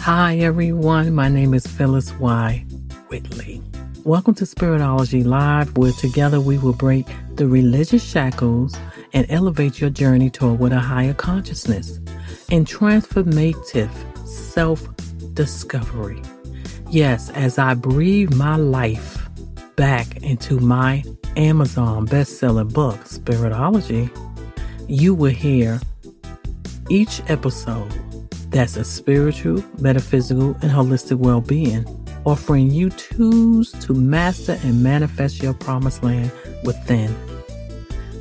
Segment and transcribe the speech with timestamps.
[0.00, 1.14] Hi, everyone.
[1.14, 2.64] My name is Phyllis Y.
[3.08, 3.60] Whitley.
[4.04, 8.76] Welcome to Spiritology Live, where together we will break the religious shackles
[9.12, 11.98] and elevate your journey toward a higher consciousness
[12.52, 13.90] and transformative
[14.28, 14.88] self
[15.34, 16.22] discovery.
[16.88, 19.28] Yes, as I breathe my life
[19.74, 21.02] back into my
[21.36, 24.08] Amazon best-selling book, Spiritology,
[24.88, 25.80] you will hear
[26.88, 27.92] each episode
[28.56, 31.84] that's a spiritual, metaphysical, and holistic well being,
[32.24, 36.32] offering you tools to master and manifest your promised land
[36.64, 37.14] within.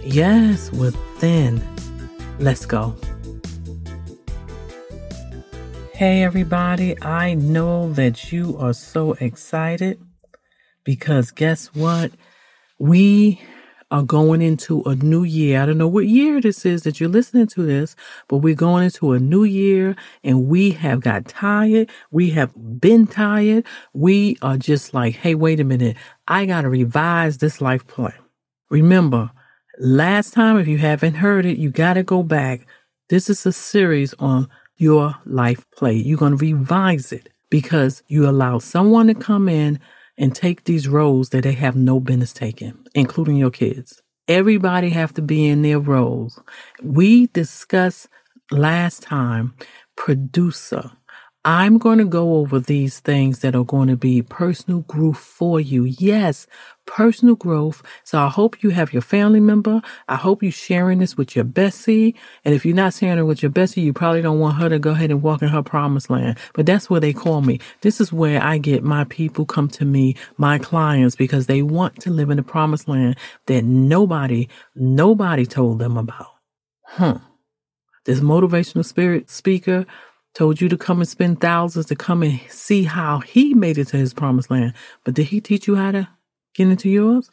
[0.03, 1.62] Yes, within.
[2.40, 2.95] Let's go.
[5.93, 7.02] Hey, everybody.
[7.02, 10.02] I know that you are so excited
[10.84, 12.12] because guess what?
[12.77, 13.40] We
[13.95, 15.62] are going into a new year.
[15.62, 17.95] I don't know what year this is that you're listening to this,
[18.27, 21.90] but we're going into a new year and we have got tired.
[22.12, 22.51] We have
[22.82, 23.66] been tired.
[23.93, 25.96] We are just like, hey, wait a minute.
[26.27, 28.13] I got to revise this life plan.
[28.70, 29.32] Remember,
[29.79, 32.68] last time, if you haven't heard it, you got to go back.
[33.07, 35.93] This is a series on your life play.
[35.93, 39.79] You're going to revise it because you allow someone to come in
[40.18, 44.02] and take these roles that they have no business taking, including your kids.
[44.27, 46.40] Everybody have to be in their roles.
[46.82, 48.07] We discussed
[48.52, 49.54] last time
[49.96, 50.91] producer.
[51.46, 55.60] I'm going to go over these things that are going to be personal growth for
[55.60, 55.84] you.
[55.84, 56.48] Yes,
[56.88, 57.84] personal growth.
[58.04, 59.84] So I hope you have your family member.
[60.07, 62.16] I hope you're sharing this with your Bessie.
[62.43, 64.79] And if you're not sharing it with your Bessie, you probably don't want her to
[64.79, 66.40] go ahead and walk in her promised land.
[66.56, 67.59] But that's where they call me.
[67.81, 72.00] This is where I get my people come to me, my clients, because they want
[72.01, 76.31] to live in the promised land that nobody, nobody told them about.
[76.88, 77.19] Huh.
[78.06, 79.85] This motivational spirit speaker
[80.36, 83.88] told you to come and spend thousands to come and see how he made it
[83.88, 84.73] to his promised land.
[85.03, 86.09] But did he teach you how to
[86.53, 87.31] get into yours?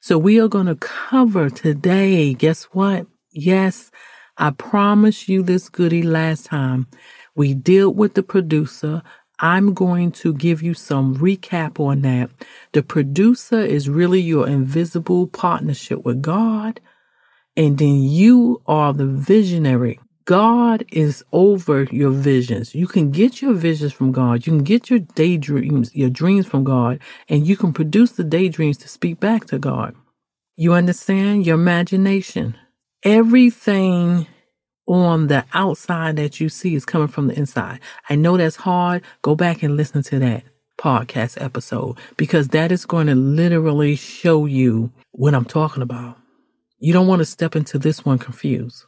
[0.00, 2.34] So we are going to cover today.
[2.34, 3.06] Guess what?
[3.30, 3.90] Yes,
[4.36, 6.88] I promised you this goodie last time.
[7.36, 9.02] We dealt with the producer.
[9.38, 12.30] I'm going to give you some recap on that.
[12.72, 16.80] The producer is really your invisible partnership with God.
[17.56, 20.00] And then you are the visionary.
[20.24, 22.74] God is over your visions.
[22.74, 24.46] You can get your visions from God.
[24.46, 28.78] You can get your daydreams, your dreams from God, and you can produce the daydreams
[28.78, 29.96] to speak back to God.
[30.56, 32.56] You understand your imagination.
[33.02, 34.26] Everything
[34.86, 37.80] on the outside that you see is coming from the inside.
[38.08, 39.02] I know that's hard.
[39.22, 40.44] Go back and listen to that
[40.78, 46.16] podcast episode because that is going to literally show you what I'm talking about.
[46.78, 48.84] You don't want to step into this one confused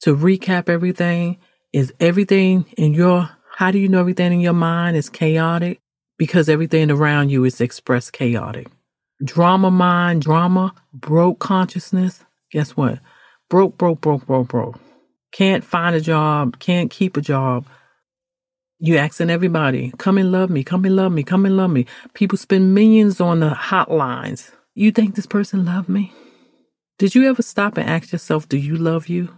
[0.00, 1.38] to recap everything?
[1.72, 5.80] Is everything in your how do you know everything in your mind is chaotic?
[6.16, 8.68] Because everything around you is expressed chaotic.
[9.22, 12.24] Drama mind drama broke consciousness.
[12.52, 13.00] Guess what?
[13.50, 14.78] Broke broke broke broke broke.
[15.32, 17.66] Can't find a job can't keep a job.
[18.78, 21.86] You asking everybody come and love me come and love me come and love me.
[22.14, 24.52] People spend millions on the hotlines.
[24.74, 26.12] You think this person loved me?
[26.98, 29.37] Did you ever stop and ask yourself do you love you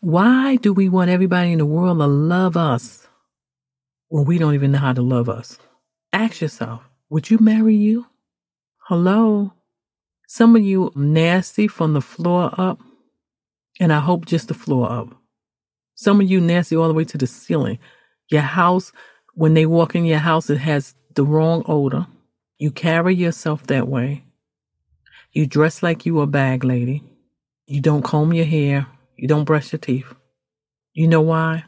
[0.00, 3.06] why do we want everybody in the world to love us
[4.08, 5.58] when we don't even know how to love us?
[6.12, 8.06] Ask yourself, would you marry you?
[8.88, 9.52] Hello?
[10.26, 12.80] Some of you nasty from the floor up,
[13.78, 15.08] and I hope just the floor up.
[15.94, 17.78] Some of you nasty all the way to the ceiling.
[18.28, 18.92] Your house,
[19.34, 22.06] when they walk in your house, it has the wrong odor.
[22.58, 24.24] You carry yourself that way.
[25.32, 27.02] You dress like you a bag lady.
[27.66, 28.86] You don't comb your hair.
[29.16, 30.12] You don't brush your teeth.
[30.92, 31.64] You know why?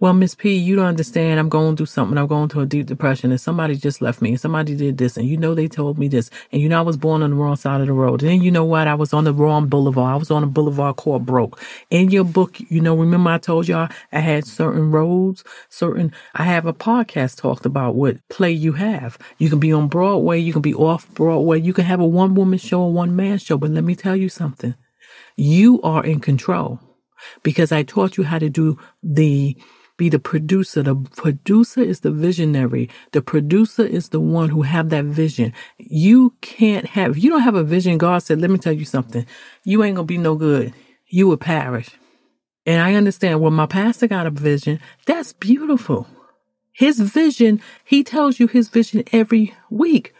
[0.00, 1.38] Well, Miss P, you don't understand.
[1.38, 2.16] I'm going through something.
[2.16, 5.18] I'm going through a deep depression, and somebody just left me, and somebody did this,
[5.18, 7.36] and you know they told me this, and you know I was born on the
[7.36, 8.22] wrong side of the road.
[8.22, 8.88] And you know what?
[8.88, 10.14] I was on the wrong boulevard.
[10.14, 11.60] I was on a boulevard called broke.
[11.90, 16.12] In your book, you know, remember I told y'all I had certain roads, certain.
[16.34, 19.18] I have a podcast talked about what play you have.
[19.36, 22.34] You can be on Broadway, you can be off Broadway, you can have a one
[22.34, 23.58] woman show, a one man show.
[23.58, 24.74] But let me tell you something
[25.40, 26.78] you are in control
[27.42, 29.56] because I taught you how to do the
[29.96, 30.82] be the producer.
[30.82, 32.88] The producer is the visionary.
[33.12, 35.52] The producer is the one who have that vision.
[35.76, 39.26] You can't have, you don't have a vision, God said, let me tell you something.
[39.62, 40.72] You ain't going to be no good.
[41.06, 41.90] You will perish.
[42.64, 44.80] And I understand, well, my pastor got a vision.
[45.04, 46.06] That's beautiful.
[46.72, 50.14] His vision, he tells you his vision every week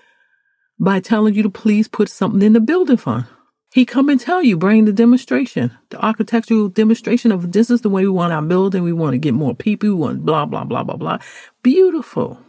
[0.79, 3.25] by telling you to please put something in the building fund.
[3.73, 7.89] He come and tell you, bring the demonstration, the architectural demonstration of this is the
[7.89, 8.83] way we want our building.
[8.83, 9.91] We want to get more people.
[9.91, 11.19] We want blah, blah, blah, blah, blah.
[11.63, 12.41] Beautiful.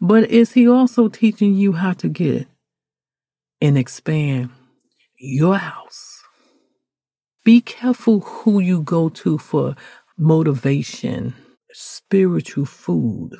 [0.00, 2.48] But is he also teaching you how to get
[3.62, 4.50] and expand
[5.16, 6.22] your house?
[7.44, 9.74] Be careful who you go to for
[10.18, 11.34] motivation,
[11.72, 13.36] spiritual food.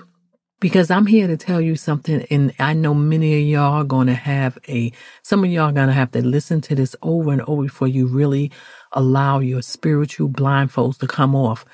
[0.62, 4.06] Because I'm here to tell you something, and I know many of y'all are going
[4.06, 4.92] to have a,
[5.24, 7.88] some of y'all are going to have to listen to this over and over before
[7.88, 8.52] you really
[8.92, 11.64] allow your spiritual blindfolds to come off.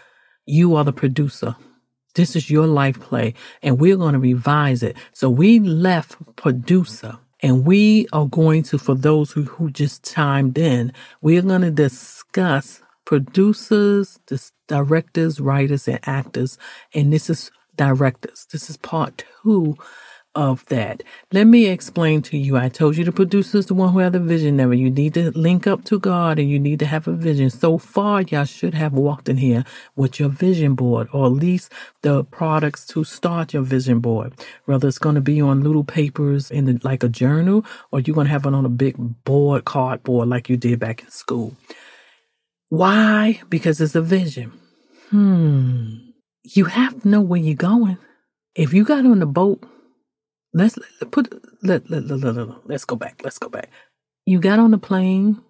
[0.46, 1.54] You are the producer.
[2.14, 4.96] This is your life play, and we're going to revise it.
[5.12, 7.18] So we left producer.
[7.40, 11.70] And we are going to, for those who, who just chimed in, we're going to
[11.70, 14.18] discuss producers,
[14.66, 16.58] directors, writers, and actors.
[16.94, 18.46] And this is directors.
[18.52, 19.78] This is part two
[20.34, 21.02] of that.
[21.32, 22.56] Let me explain to you.
[22.56, 24.78] I told you the producer is the one who had the visionary.
[24.78, 27.50] You need to link up to God and you need to have a vision.
[27.50, 29.64] So far, y'all should have walked in here
[29.96, 31.72] with your vision board or at least
[32.02, 34.32] the products to start your vision board.
[34.66, 38.14] Whether it's going to be on little papers in the, like a journal or you're
[38.14, 41.56] going to have it on a big board, cardboard like you did back in school.
[42.68, 43.40] Why?
[43.48, 44.52] Because it's a vision.
[45.10, 46.07] Hmm
[46.56, 47.98] you have to know where you're going.
[48.54, 49.64] If you got on the boat,
[50.54, 50.78] let's
[51.10, 53.20] put let, let, let, let, let's go back.
[53.22, 53.70] Let's go back.
[54.24, 55.42] You got on the plane.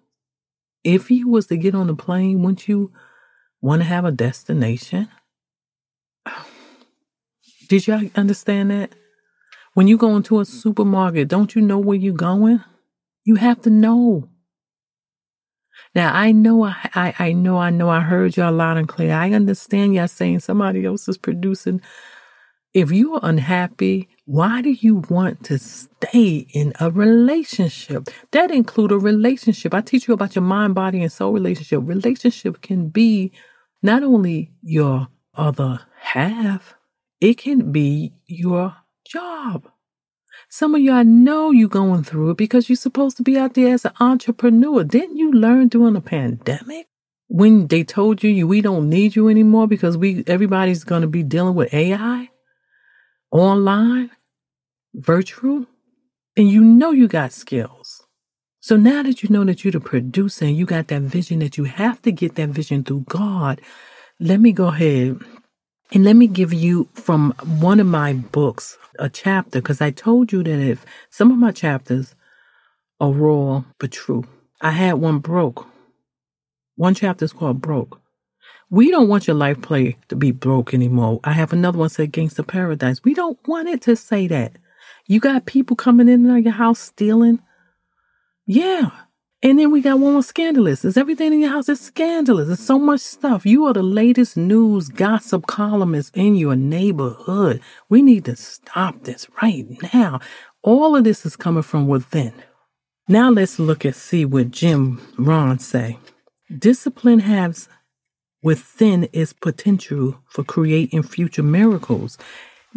[0.83, 2.91] If you was to get on the plane, wouldn't you
[3.61, 5.09] want to have a destination?
[7.69, 8.93] Did y'all understand that?
[9.73, 12.63] When you go into a supermarket, don't you know where you're going?
[13.23, 14.29] You have to know.
[15.95, 19.13] Now I know I, I, I know I know I heard y'all loud and clear.
[19.13, 21.81] I understand y'all saying somebody else is producing.
[22.73, 28.09] If you are unhappy, why do you want to stay in a relationship?
[28.31, 29.73] That include a relationship.
[29.73, 31.81] I teach you about your mind, body, and soul relationship.
[31.83, 33.31] Relationship can be
[33.81, 36.75] not only your other half,
[37.19, 39.67] it can be your job.
[40.47, 43.73] Some of y'all know you're going through it because you're supposed to be out there
[43.73, 44.83] as an entrepreneur.
[44.83, 46.87] Didn't you learn during the pandemic
[47.27, 51.23] when they told you we don't need you anymore because we everybody's going to be
[51.23, 52.29] dealing with AI,
[53.31, 54.11] online,
[54.93, 55.65] virtual,
[56.35, 58.03] and you know you got skills.
[58.61, 61.57] So now that you know that you're the producer and you got that vision that
[61.57, 63.61] you have to get that vision through God,
[64.19, 65.19] let me go ahead
[65.91, 70.31] and let me give you from one of my books a chapter because I told
[70.31, 72.15] you that if some of my chapters
[72.99, 74.25] are raw but true,
[74.61, 75.67] I had one broke.
[76.75, 77.99] One chapter is called Broke.
[78.69, 81.19] We don't want your life play to be broke anymore.
[81.23, 83.03] I have another one said Gangsta Paradise.
[83.03, 84.53] We don't want it to say that.
[85.07, 87.39] You got people coming in your house stealing.
[88.45, 88.91] Yeah.
[89.41, 90.83] And then we got one more scandalous.
[90.83, 92.47] Is everything in your house is scandalous?
[92.47, 93.45] There's so much stuff.
[93.45, 97.61] You are the latest news gossip columnist in your neighborhood.
[97.87, 100.19] We need to stop this right now.
[100.61, 102.33] All of this is coming from within.
[103.07, 105.97] Now let's look and see what Jim Rohn say.
[106.55, 107.69] Discipline has
[108.43, 112.17] within its potential for creating future miracles.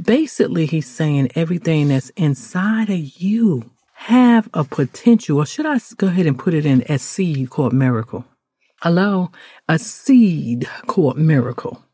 [0.00, 3.70] Basically, he's saying everything that's inside of you
[4.06, 7.72] have a potential, or should I go ahead and put it in a seed called
[7.72, 8.24] miracle?
[8.82, 9.30] Hello?
[9.68, 11.84] A seed called miracle.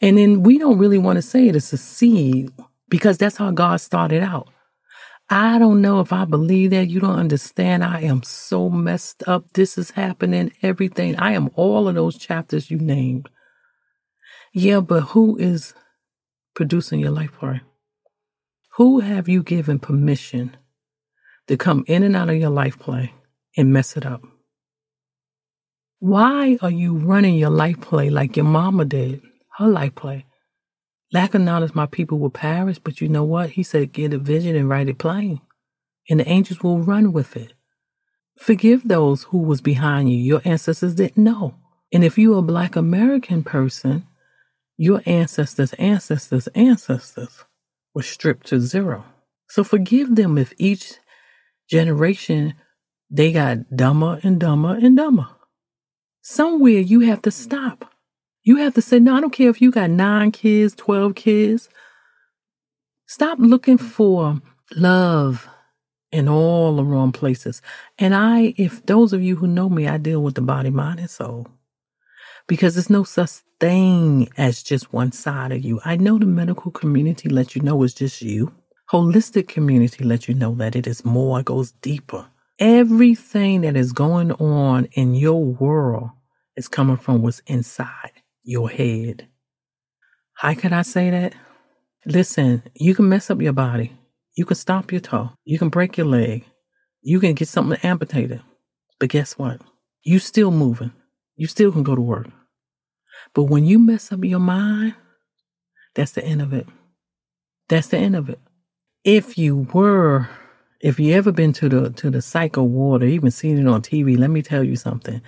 [0.00, 2.50] And then we don't really want to say it as a seed
[2.88, 4.48] because that's how God started out.
[5.28, 6.88] I don't know if I believe that.
[6.88, 7.84] You don't understand.
[7.84, 9.52] I am so messed up.
[9.52, 10.52] This is happening.
[10.62, 11.16] Everything.
[11.16, 13.28] I am all of those chapters you named.
[14.54, 15.74] Yeah, but who is
[16.54, 17.60] producing your life for?
[18.76, 20.56] Who have you given permission
[21.48, 23.12] to come in and out of your life play
[23.56, 24.22] and mess it up?
[25.98, 29.22] Why are you running your life play like your mama did,
[29.58, 30.26] her life play?
[31.12, 33.50] Lack of knowledge, my people will perish, but you know what?
[33.50, 35.40] He said, get a vision and write it plain,
[36.10, 37.52] and the angels will run with it.
[38.36, 40.18] Forgive those who was behind you.
[40.18, 41.54] Your ancestors didn't know.
[41.92, 44.06] And if you're a black American person,
[44.76, 47.44] your ancestors' ancestors' ancestors
[47.94, 49.04] were stripped to zero.
[49.48, 50.94] So forgive them if each
[51.68, 52.54] generation,
[53.10, 55.28] they got dumber and dumber and dumber.
[56.22, 57.92] Somewhere you have to stop.
[58.42, 61.68] You have to say, no, I don't care if you got nine kids, 12 kids.
[63.06, 64.40] Stop looking for
[64.74, 65.48] love
[66.10, 67.60] in all the wrong places.
[67.98, 71.00] And I, if those of you who know me, I deal with the body, mind,
[71.00, 71.48] and soul.
[72.46, 75.80] Because there's no such thing as just one side of you.
[75.84, 78.52] I know the medical community lets you know it's just you
[78.94, 82.26] holistic community let you know that it is more, it goes deeper.
[82.60, 86.10] Everything that is going on in your world
[86.56, 88.12] is coming from what's inside
[88.44, 89.26] your head.
[90.34, 91.34] How can I say that?
[92.06, 93.90] Listen, you can mess up your body.
[94.36, 95.32] You can stomp your toe.
[95.44, 96.44] You can break your leg.
[97.02, 98.42] You can get something amputated.
[99.00, 99.60] But guess what?
[100.04, 100.92] You still moving.
[101.34, 102.28] You still can go to work.
[103.34, 104.94] But when you mess up your mind,
[105.96, 106.68] that's the end of it.
[107.68, 108.38] That's the end of it.
[109.04, 110.30] If you were,
[110.80, 113.82] if you ever been to the to the psycho ward or even seen it on
[113.82, 115.20] TV, let me tell you something.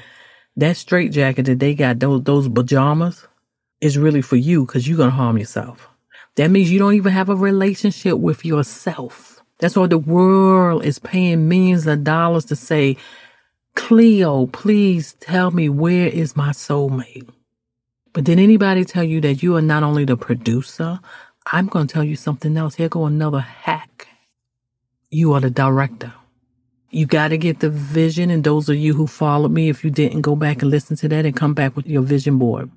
[0.57, 3.27] That straight jacket that they got, those those pajamas,
[3.83, 5.91] is really for you because you're gonna harm yourself.
[6.37, 9.43] That means you don't even have a relationship with yourself.
[9.59, 12.97] That's why the world is paying millions of dollars to say,
[13.75, 17.29] Cleo, please tell me where is my soulmate?
[18.15, 21.01] But did anybody tell you that you are not only the producer?
[21.53, 22.75] I'm going to tell you something else.
[22.75, 24.09] Here go another hack.
[25.11, 26.13] You are the director.
[26.91, 28.31] You got to get the vision.
[28.31, 31.09] And those of you who followed me, if you didn't go back and listen to
[31.09, 32.71] that and come back with your vision board,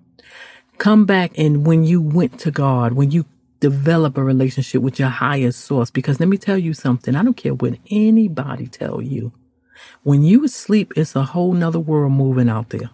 [0.78, 3.26] come back and when you went to God, when you
[3.60, 7.16] develop a relationship with your highest source, because let me tell you something.
[7.16, 9.32] I don't care what anybody tell you.
[10.04, 12.92] When you sleep, it's a whole nother world moving out there.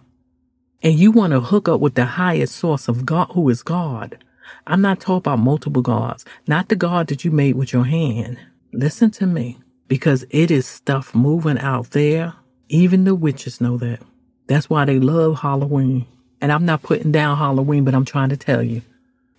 [0.82, 4.18] And you want to hook up with the highest source of God, who is God.
[4.66, 8.38] I'm not talking about multiple gods, not the God that you made with your hand.
[8.72, 12.34] Listen to me, because it is stuff moving out there.
[12.68, 14.00] Even the witches know that.
[14.48, 16.06] That's why they love Halloween.
[16.40, 18.82] And I'm not putting down Halloween, but I'm trying to tell you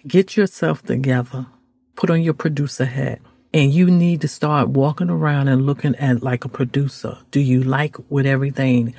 [0.07, 1.45] get yourself together,
[1.95, 3.19] put on your producer hat,
[3.53, 7.17] and you need to start walking around and looking at like a producer.
[7.31, 8.95] Do you like what everything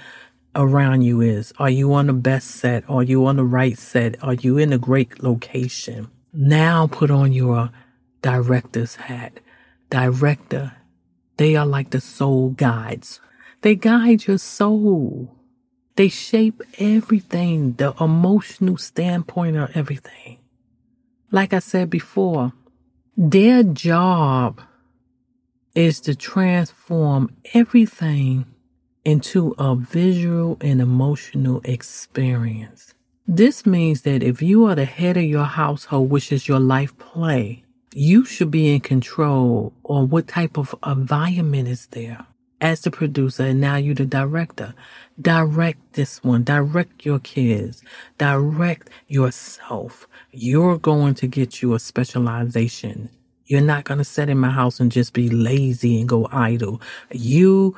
[0.54, 1.54] around you is?
[1.58, 2.84] Are you on the best set?
[2.90, 4.22] Are you on the right set?
[4.22, 6.10] Are you in a great location?
[6.40, 7.72] Now put on your
[8.22, 9.40] director's hat.
[9.90, 10.72] Director,
[11.36, 13.20] they are like the soul guides.
[13.62, 15.34] They guide your soul.
[15.96, 20.38] They shape everything, the emotional standpoint of everything.
[21.32, 22.52] Like I said before,
[23.16, 24.60] their job
[25.74, 28.46] is to transform everything
[29.04, 32.94] into a visual and emotional experience.
[33.30, 36.96] This means that if you are the head of your household, which is your life
[36.98, 37.62] play,
[37.94, 42.24] you should be in control on what type of environment is there.
[42.60, 44.74] As the producer, and now you're the director.
[45.20, 47.84] Direct this one, direct your kids,
[48.16, 53.10] direct yourself you're going to get you a specialization.
[53.46, 56.80] You're not going to sit in my house and just be lazy and go idle.
[57.10, 57.74] You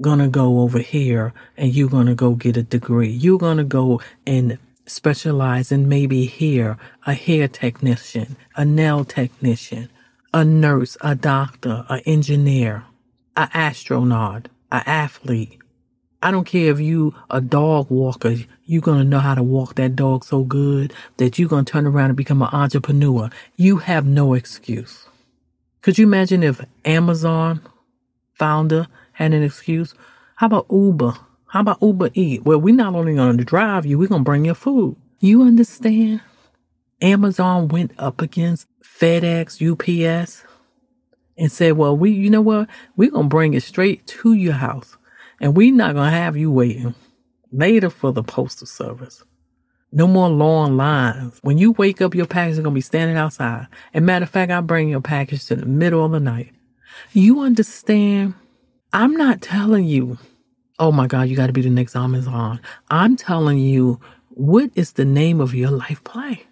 [0.00, 3.10] gonna go over here and you're gonna go get a degree.
[3.10, 6.76] You're gonna go and specialize in maybe here,
[7.06, 9.88] a hair technician, a nail technician,
[10.32, 12.84] a nurse, a doctor, an engineer,
[13.36, 15.58] an astronaut, an athlete,
[16.24, 19.94] I don't care if you a dog walker, you're to know how to walk that
[19.94, 23.28] dog so good that you're to turn around and become an entrepreneur.
[23.56, 25.06] You have no excuse.
[25.82, 27.60] Could you imagine if Amazon
[28.32, 29.92] founder had an excuse?
[30.36, 31.14] How about Uber?
[31.54, 32.44] How about Uber Eat?
[32.44, 34.96] Well, we're not only going to drive you, we're going to bring your food.
[35.20, 36.20] You understand?
[37.00, 40.42] Amazon went up against FedEx, UPS,
[41.38, 42.68] and said, well, we, you know what?
[42.96, 44.96] We're going to bring it straight to your house.
[45.40, 46.96] And we're not going to have you waiting
[47.52, 49.22] later for the postal service.
[49.92, 51.38] No more long lines.
[51.42, 53.68] When you wake up, your package is going to be standing outside.
[53.92, 56.52] And matter of fact, I bring your package to the middle of the night.
[57.12, 58.34] You understand?
[58.92, 60.18] I'm not telling you,
[60.78, 62.60] oh my God, you got to be the next Amazon.
[62.90, 64.00] I'm telling you,
[64.30, 66.46] what is the name of your life play?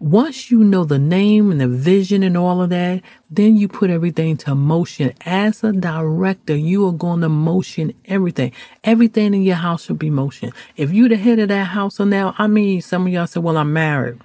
[0.00, 3.90] Once you know the name and the vision and all of that, then you put
[3.90, 5.12] everything to motion.
[5.26, 8.52] As a director, you are going to motion everything.
[8.84, 10.52] Everything in your house should be motion.
[10.76, 13.40] If you the head of that house, or now, I mean, some of y'all say,
[13.40, 14.20] well, I'm married.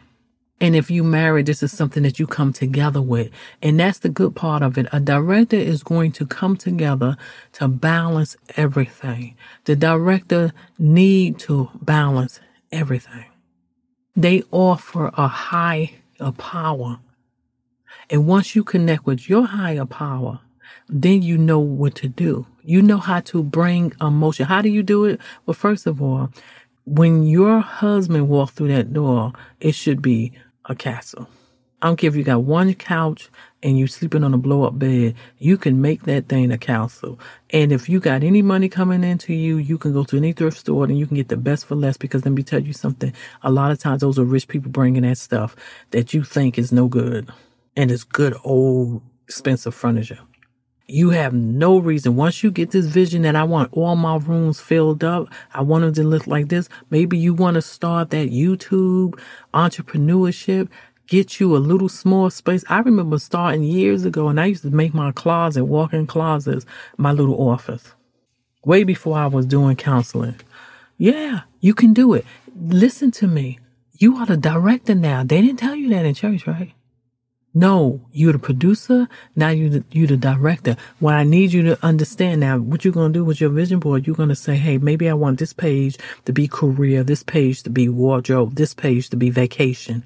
[0.63, 3.29] And if you marry, this is something that you come together with.
[3.61, 4.87] And that's the good part of it.
[4.93, 7.17] A director is going to come together
[7.53, 9.35] to balance everything.
[9.65, 12.39] The director need to balance
[12.71, 13.25] everything.
[14.15, 15.89] They offer a higher
[16.37, 16.99] power.
[18.09, 20.39] And once you connect with your higher power,
[20.87, 22.47] then you know what to do.
[22.63, 24.45] You know how to bring emotion.
[24.45, 25.19] How do you do it?
[25.45, 26.29] Well, first of all,
[26.85, 30.31] when your husband walks through that door, it should be
[30.65, 31.27] a castle.
[31.81, 33.29] I don't care if you got one couch
[33.61, 37.19] and you sleeping on a blow up bed, you can make that thing a castle.
[37.49, 40.59] And if you got any money coming into you, you can go to any thrift
[40.59, 43.13] store and you can get the best for less because let me tell you something.
[43.41, 45.57] A lot of times those are rich people bringing that stuff
[45.91, 47.29] that you think is no good
[47.75, 50.19] and it's good old expensive furniture.
[50.87, 52.15] You have no reason.
[52.15, 55.83] Once you get this vision that I want all my rooms filled up, I want
[55.83, 56.67] them to look like this.
[56.89, 59.17] Maybe you want to start that YouTube
[59.53, 60.67] entrepreneurship,
[61.07, 62.65] get you a little small space.
[62.67, 66.65] I remember starting years ago and I used to make my closet, walk in closets,
[66.97, 67.93] my little office
[68.65, 70.35] way before I was doing counseling.
[70.97, 72.25] Yeah, you can do it.
[72.55, 73.59] Listen to me.
[73.97, 75.23] You are the director now.
[75.23, 76.73] They didn't tell you that in church, right?
[77.55, 79.07] No, you're the producer.
[79.35, 80.75] Now you the, you the director.
[80.99, 83.79] What I need you to understand now, what you're going to do with your vision
[83.79, 87.21] board, you're going to say, Hey, maybe I want this page to be career, this
[87.21, 90.03] page to be wardrobe, this page to be vacation.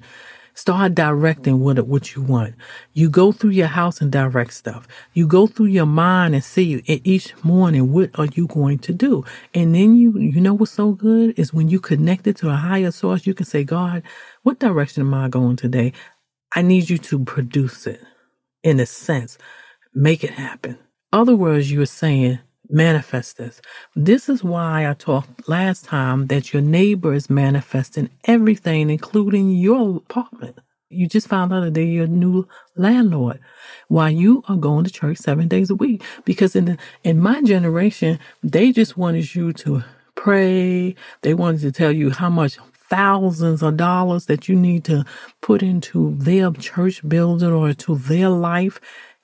[0.52, 2.54] Start directing what, what you want.
[2.92, 4.88] You go through your house and direct stuff.
[5.14, 9.24] You go through your mind and see each morning, what are you going to do?
[9.54, 12.56] And then you, you know what's so good is when you connect it to a
[12.56, 14.02] higher source, you can say, God,
[14.42, 15.92] what direction am I going today?
[16.54, 18.02] I need you to produce it
[18.62, 19.38] in a sense,
[19.94, 20.78] make it happen.
[21.12, 22.40] Other words, you are saying,
[22.70, 23.60] manifest this.
[23.96, 29.96] This is why I talked last time that your neighbor is manifesting everything, including your
[29.98, 30.58] apartment.
[30.90, 33.40] You just found out that they're your new landlord
[33.88, 36.02] Why you are going to church seven days a week.
[36.24, 40.94] Because in the, in my generation, they just wanted you to pray.
[41.22, 42.58] They wanted to tell you how much
[42.90, 45.04] thousands of dollars that you need to
[45.40, 48.80] put into their church building or to their life.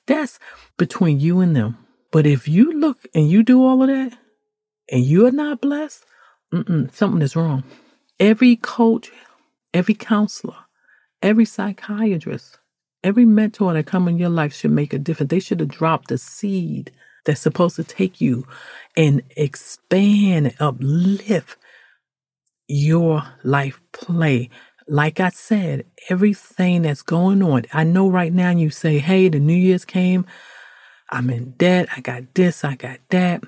[0.07, 0.39] That's
[0.77, 1.77] between you and them.
[2.11, 4.17] But if you look and you do all of that
[4.89, 6.05] and you are not blessed,
[6.93, 7.63] something is wrong.
[8.19, 9.11] Every coach,
[9.73, 10.55] every counselor,
[11.21, 12.59] every psychiatrist,
[13.03, 15.31] every mentor that come in your life should make a difference.
[15.31, 16.91] They should have dropped the seed
[17.25, 18.47] that's supposed to take you
[18.95, 21.57] and expand and uplift
[22.67, 24.49] your life play.
[24.87, 27.63] Like I said, everything that's going on.
[27.73, 30.25] I know right now you say, hey, the New Year's came.
[31.11, 31.89] I'm in debt.
[31.95, 32.63] I got this.
[32.63, 33.43] I got that.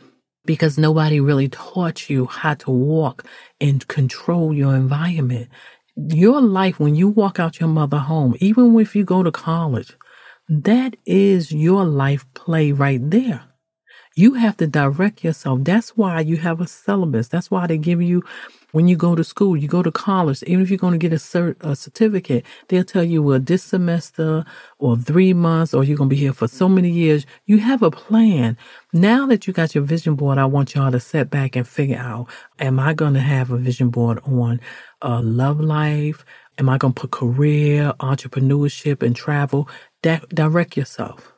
[0.46, 3.26] Because nobody really taught you how to walk
[3.62, 5.50] and control your environment.
[5.98, 9.94] Your life, when you walk out your mother home, even if you go to college,
[10.50, 13.44] that is your life play right there.
[14.16, 15.62] You have to direct yourself.
[15.64, 17.30] That's why you have a syllabus.
[17.30, 18.24] That's why they give you
[18.72, 21.14] when you go to school, you go to college, even if you're going to get
[21.14, 24.46] a, cert, a certificate, they'll tell you, well, this semester
[24.80, 27.26] or three months, or you're going to be here for so many years.
[27.46, 28.58] You have a plan.
[28.94, 31.98] Now that you got your vision board, I want y'all to set back and figure
[31.98, 32.28] out,
[32.60, 34.60] am I going to have a vision board on
[35.02, 36.26] uh, love life?
[36.58, 39.70] Am I going to put career, entrepreneurship, and travel?
[40.02, 41.37] Di- direct yourself.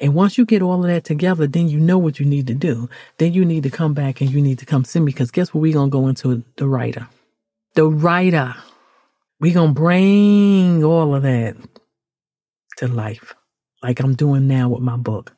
[0.00, 2.54] And once you get all of that together, then you know what you need to
[2.54, 2.88] do.
[3.18, 5.52] Then you need to come back and you need to come see me because guess
[5.52, 5.60] what?
[5.60, 7.08] We're going to go into the writer.
[7.74, 8.54] The writer.
[9.40, 11.56] We're going to bring all of that
[12.76, 13.34] to life
[13.82, 15.34] like I'm doing now with my book.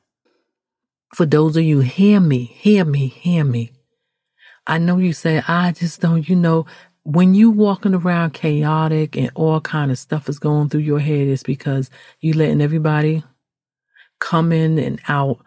[1.14, 3.72] For those of you, hear me, hear me, hear me.
[4.66, 6.66] I know you say, I just don't, you know,
[7.02, 11.26] when you walking around chaotic and all kind of stuff is going through your head,
[11.26, 13.24] it's because you letting everybody
[14.20, 15.38] come in and out.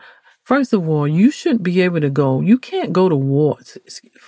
[0.44, 2.42] First of all, you shouldn't be able to go.
[2.42, 3.58] You can't go to war.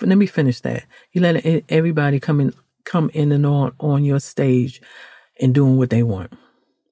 [0.00, 0.84] Let me finish that.
[1.12, 2.54] You let everybody come in,
[2.84, 4.80] come in and on on your stage,
[5.38, 6.32] and doing what they want.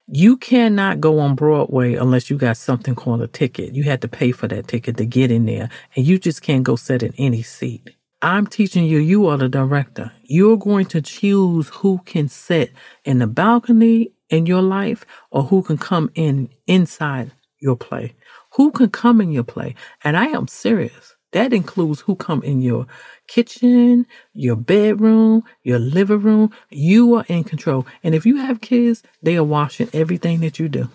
[0.07, 3.75] You cannot go on Broadway unless you got something called a ticket.
[3.75, 6.62] You had to pay for that ticket to get in there, and you just can't
[6.62, 7.88] go sit in any seat.
[8.21, 10.12] I'm teaching you, you are the director.
[10.25, 12.73] You're going to choose who can sit
[13.05, 18.14] in the balcony in your life or who can come in inside your play?
[18.55, 19.75] Who can come in your play?
[20.03, 21.14] And I am serious.
[21.33, 22.87] That includes who come in your
[23.27, 26.53] kitchen, your bedroom, your living room.
[26.71, 27.87] You are in control.
[28.05, 30.90] And if you have kids, they are watching everything that you do.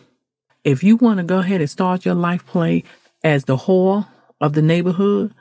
[0.63, 2.84] If you want to go ahead and start your life play
[3.24, 4.08] as the whore
[4.39, 5.34] of the neighborhood,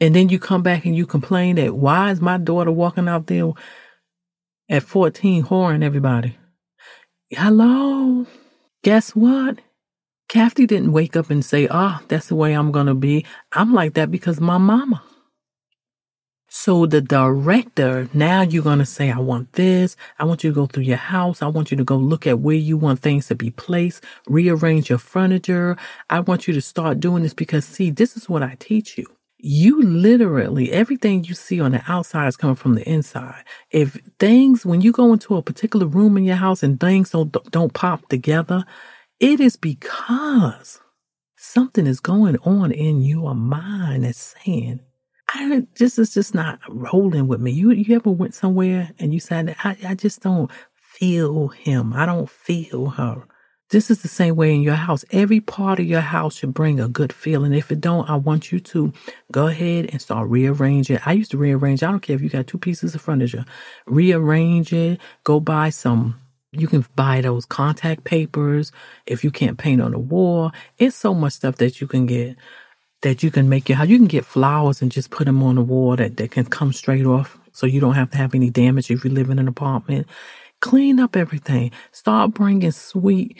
[0.00, 3.26] and then you come back and you complain that why is my daughter walking out
[3.26, 3.52] there
[4.68, 6.36] at 14 whoring everybody?
[7.30, 8.26] Hello?
[8.82, 9.58] Guess what?
[10.34, 13.24] Kathy didn't wake up and say, ah, oh, that's the way I'm going to be.
[13.52, 15.00] I'm like that because my mama.
[16.48, 19.96] So the director, now you're going to say, I want this.
[20.18, 21.40] I want you to go through your house.
[21.40, 24.90] I want you to go look at where you want things to be placed, rearrange
[24.90, 25.76] your furniture.
[26.10, 29.06] I want you to start doing this because see, this is what I teach you.
[29.38, 33.44] You literally, everything you see on the outside is coming from the inside.
[33.70, 37.30] If things, when you go into a particular room in your house and things don't,
[37.52, 38.64] don't pop together,
[39.24, 40.80] it is because
[41.34, 44.80] something is going on in your mind that's saying,
[45.30, 47.50] I this is just not rolling with me.
[47.50, 51.94] You you ever went somewhere and you said I, I just don't feel him.
[51.94, 53.24] I don't feel her.
[53.70, 55.06] This is the same way in your house.
[55.10, 57.54] Every part of your house should bring a good feeling.
[57.54, 58.92] If it don't, I want you to
[59.32, 60.98] go ahead and start rearranging.
[61.06, 61.82] I used to rearrange.
[61.82, 63.46] I don't care if you got two pieces of furniture.
[63.86, 65.00] Rearrange it.
[65.24, 66.20] Go buy some
[66.54, 68.72] you can buy those contact papers
[69.06, 70.52] if you can't paint on the wall.
[70.78, 72.36] It's so much stuff that you can get
[73.02, 73.88] that you can make your house.
[73.88, 76.72] You can get flowers and just put them on the wall that, that can come
[76.72, 79.48] straight off so you don't have to have any damage if you live in an
[79.48, 80.06] apartment.
[80.60, 81.70] Clean up everything.
[81.92, 83.38] Start bringing sweet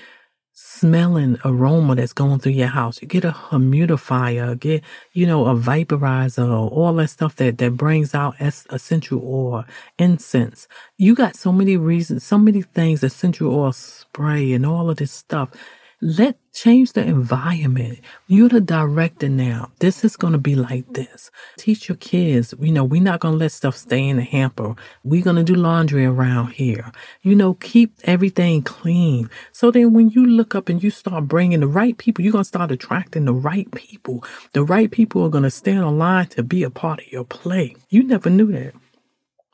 [0.55, 3.03] smelling aroma that's going through your house.
[3.03, 8.15] You get a humidifier, get, you know, a vaporizer, all that stuff that, that brings
[8.15, 9.65] out essential oil,
[9.99, 10.69] incense.
[10.97, 15.13] You got so many reasons, so many things, essential oil spray and all of this
[15.13, 15.51] stuff
[16.01, 18.01] let change the environment.
[18.27, 19.73] You're the director now.
[19.79, 21.31] This is going to be like this.
[21.57, 24.75] Teach your kids, you know, we're not going to let stuff stay in the hamper.
[25.03, 26.93] We're going to do laundry around here.
[27.23, 29.31] You know, keep everything clean.
[29.53, 32.45] So then when you look up and you start bringing the right people, you're going
[32.45, 34.25] to start attracting the right people.
[34.53, 37.25] The right people are going to stand on line to be a part of your
[37.25, 37.77] play.
[37.89, 38.75] You never knew that.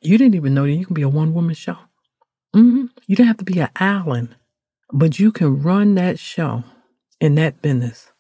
[0.03, 1.77] You didn't even know that you can be a one woman show.
[2.55, 2.87] Mm-hmm.
[3.07, 4.35] You don't have to be an Allen
[4.93, 6.65] but you can run that show
[7.21, 8.13] in that business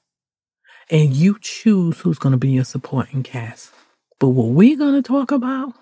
[0.90, 3.72] and you choose who's going to be your supporting cast.
[4.18, 5.74] But what we're going to talk about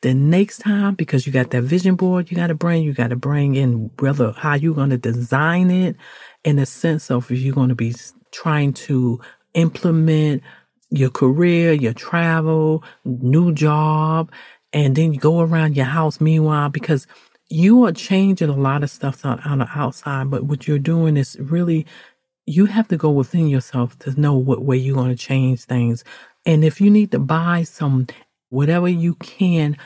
[0.00, 3.10] the next time, because you got that vision board you got to bring, you got
[3.10, 5.96] to bring in whether how you're going to design it
[6.44, 7.94] in the sense of if you're going to be
[8.32, 9.20] trying to
[9.54, 10.42] implement
[10.90, 14.30] your career, your travel, new job,
[14.72, 17.06] and then you go around your house meanwhile because
[17.48, 21.16] you are changing a lot of stuff on, on the outside, but what you're doing
[21.16, 21.86] is really
[22.46, 26.02] you have to go within yourself to know what way you're going to change things.
[26.46, 28.06] And if you need to buy some
[28.48, 29.76] whatever you can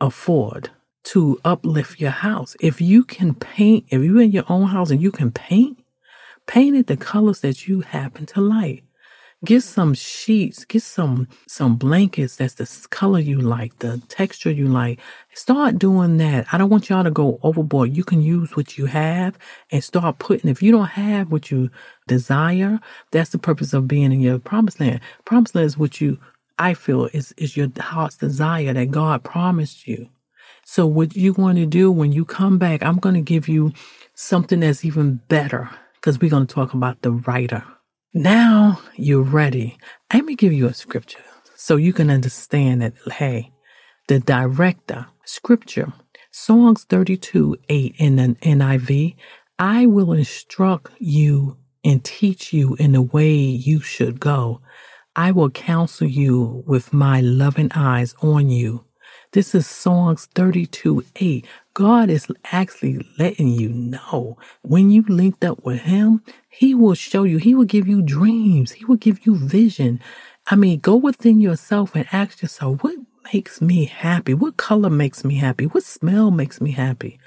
[0.00, 0.70] afford
[1.04, 5.00] to uplift your house, if you can paint, if you're in your own house and
[5.00, 5.78] you can paint,
[6.46, 8.82] paint it the colors that you happen to like.
[9.44, 14.68] Get some sheets, get some some blankets that's the color you like, the texture you
[14.68, 15.00] like.
[15.34, 16.46] Start doing that.
[16.52, 17.96] I don't want y'all to go overboard.
[17.96, 19.38] You can use what you have
[19.72, 21.70] and start putting if you don't have what you
[22.06, 22.80] desire,
[23.12, 25.00] that's the purpose of being in your promised land.
[25.24, 26.18] Promised land is what you
[26.58, 30.10] I feel is is your heart's desire that God promised you.
[30.66, 33.72] So what you want to do when you come back, I'm going to give you
[34.14, 37.64] something that's even better because we're going to talk about the writer.
[38.14, 39.76] Now you're ready.
[40.12, 41.22] Let me give you a scripture
[41.54, 43.52] so you can understand that, hey,
[44.08, 45.92] the director, scripture,
[46.30, 49.14] Psalms 32 8 in the NIV,
[49.58, 54.62] I will instruct you and teach you in the way you should go.
[55.14, 58.86] I will counsel you with my loving eyes on you.
[59.32, 61.46] This is Psalms 32 8.
[61.78, 67.22] God is actually letting you know when you linked up with Him, He will show
[67.22, 70.00] you, He will give you dreams, He will give you vision.
[70.48, 72.96] I mean, go within yourself and ask yourself, what
[73.32, 74.34] makes me happy?
[74.34, 75.66] What color makes me happy?
[75.66, 77.20] What smell makes me happy?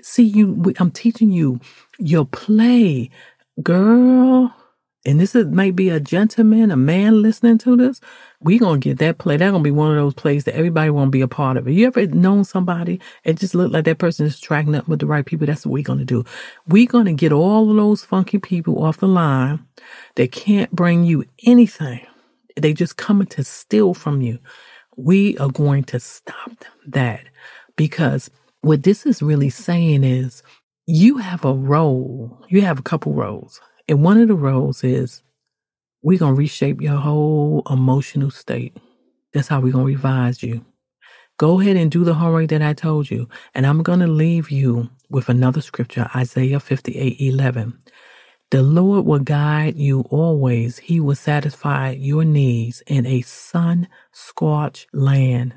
[0.00, 1.58] See, you, I'm teaching you
[1.98, 3.10] your play,
[3.60, 4.54] girl
[5.10, 8.00] and this is might be a gentleman, a man listening to this,
[8.40, 9.36] we gonna get that play.
[9.36, 11.66] That gonna be one of those plays that everybody wanna be a part of.
[11.66, 11.72] It.
[11.72, 15.06] You ever known somebody and just look like that person is tracking up with the
[15.06, 15.48] right people?
[15.48, 16.24] That's what we gonna do.
[16.68, 19.66] We gonna get all of those funky people off the line
[20.14, 22.06] that can't bring you anything.
[22.56, 24.38] They just coming to steal from you.
[24.96, 26.52] We are going to stop
[26.86, 27.24] that
[27.74, 30.44] because what this is really saying is
[30.86, 32.44] you have a role.
[32.48, 35.24] You have a couple roles and one of the roles is
[36.00, 38.76] we're going to reshape your whole emotional state.
[39.34, 40.64] That's how we're going to revise you.
[41.38, 43.28] Go ahead and do the homework that I told you.
[43.52, 47.80] And I'm going to leave you with another scripture, Isaiah 58 11.
[48.52, 50.78] The Lord will guide you always.
[50.78, 55.54] He will satisfy your needs in a sun scorched land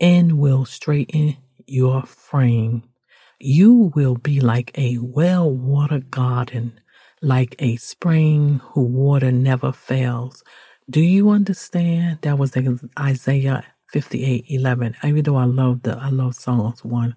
[0.00, 2.84] and will straighten your frame.
[3.38, 6.80] You will be like a well watered garden
[7.22, 10.44] like a spring whose water never fails.
[10.88, 12.20] Do you understand?
[12.22, 12.56] That was
[12.98, 14.96] Isaiah 58 11.
[15.04, 17.16] Even though I love the I love Psalms 1,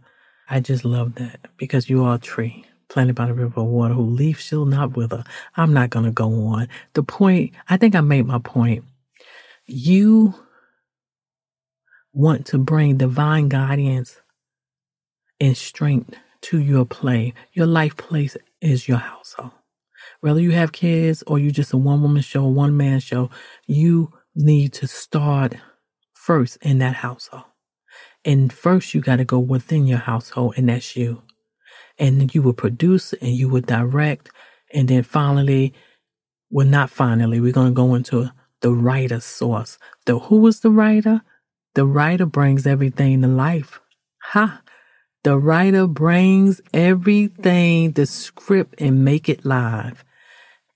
[0.50, 3.94] I just love that because you are a tree planted by the river of water
[3.94, 5.24] whose leaf shall not wither.
[5.58, 6.68] I'm not going to go on.
[6.94, 8.84] The point, I think I made my point.
[9.68, 10.34] You
[12.14, 14.20] want to bring divine guidance
[15.40, 17.36] and strength to your play.
[17.54, 19.52] Your life place is your household
[20.22, 23.30] whether you have kids or you're just a one woman show, one man show,
[23.68, 25.56] you need to start
[26.14, 27.46] first in that household.
[28.26, 31.22] And first, you got to go within your household, and that's you.
[31.98, 34.32] and you will produce and you will direct.
[34.74, 35.74] And then finally,
[36.50, 39.78] well, not finally, we're going to go into the writer source.
[40.06, 41.22] The who is the writer?
[41.76, 43.80] The writer brings everything to life.
[44.34, 44.62] Ha!
[45.24, 50.04] The writer brings everything, the script, and make it live.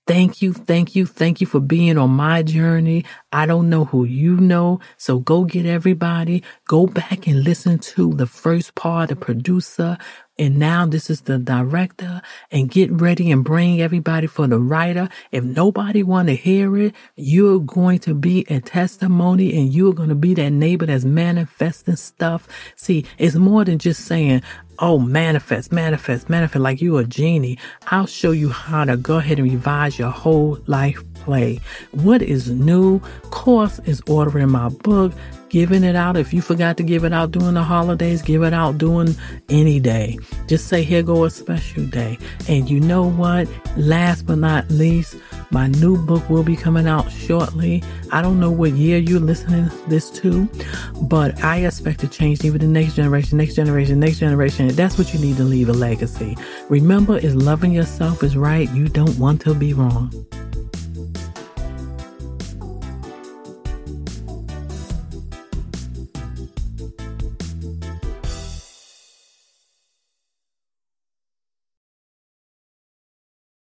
[0.06, 3.06] Thank you, thank you, thank you for being on my journey.
[3.34, 6.44] I don't know who you know, so go get everybody.
[6.68, 9.98] Go back and listen to the first part, the producer,
[10.38, 12.20] and now this is the director
[12.50, 15.08] and get ready and bring everybody for the writer.
[15.32, 20.08] If nobody want to hear it, you're going to be a testimony and you're going
[20.08, 22.48] to be that neighbor that's manifesting stuff.
[22.76, 24.42] See, it's more than just saying,
[24.80, 27.58] Oh, manifest, manifest, manifest like you a genie.
[27.88, 31.60] I'll show you how to go ahead and revise your whole life play.
[31.92, 33.00] What is new?
[33.34, 35.12] Course is ordering my book
[35.54, 36.16] giving it out.
[36.16, 39.14] If you forgot to give it out during the holidays, give it out during
[39.48, 40.18] any day.
[40.48, 42.18] Just say, here go a special day.
[42.48, 43.48] And you know what?
[43.76, 45.16] Last but not least,
[45.52, 47.84] my new book will be coming out shortly.
[48.10, 50.48] I don't know what year you're listening this to,
[51.02, 54.68] but I expect to change even the next generation, next generation, next generation.
[54.68, 56.36] That's what you need to leave a legacy.
[56.68, 58.68] Remember, is loving yourself is right.
[58.70, 60.12] You don't want to be wrong.